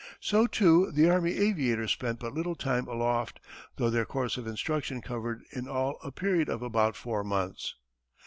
So 0.19 0.47
too 0.47 0.91
the 0.91 1.07
army 1.11 1.37
aviators 1.37 1.91
spent 1.91 2.17
but 2.17 2.33
little 2.33 2.55
time 2.55 2.87
aloft, 2.87 3.39
though 3.75 3.91
their 3.91 4.03
course 4.03 4.35
of 4.35 4.47
instruction 4.47 4.99
covered 4.99 5.43
in 5.51 5.67
all 5.67 5.99
a 6.03 6.11
period 6.11 6.49
of 6.49 6.63
about 6.63 6.95
four 6.95 7.23
months. 7.23 7.75